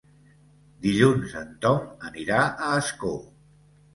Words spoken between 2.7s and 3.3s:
Ascó.